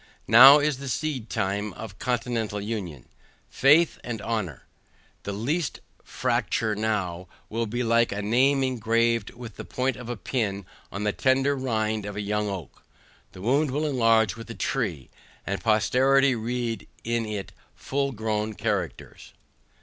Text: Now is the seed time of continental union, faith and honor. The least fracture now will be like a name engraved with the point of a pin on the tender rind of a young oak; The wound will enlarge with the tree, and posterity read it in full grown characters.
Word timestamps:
Now 0.27 0.57
is 0.57 0.79
the 0.79 0.89
seed 0.89 1.29
time 1.29 1.73
of 1.73 1.99
continental 1.99 2.59
union, 2.59 3.07
faith 3.51 3.99
and 4.03 4.19
honor. 4.23 4.65
The 5.21 5.31
least 5.31 5.79
fracture 6.03 6.73
now 6.75 7.27
will 7.49 7.67
be 7.67 7.83
like 7.83 8.11
a 8.11 8.23
name 8.23 8.63
engraved 8.63 9.29
with 9.35 9.57
the 9.57 9.63
point 9.63 9.97
of 9.97 10.09
a 10.09 10.17
pin 10.17 10.65
on 10.91 11.03
the 11.03 11.11
tender 11.13 11.55
rind 11.55 12.07
of 12.07 12.15
a 12.15 12.21
young 12.21 12.49
oak; 12.49 12.81
The 13.33 13.41
wound 13.43 13.69
will 13.69 13.85
enlarge 13.85 14.35
with 14.35 14.47
the 14.47 14.55
tree, 14.55 15.11
and 15.45 15.61
posterity 15.63 16.33
read 16.33 16.87
it 17.03 17.07
in 17.27 17.45
full 17.75 18.11
grown 18.11 18.55
characters. 18.55 19.33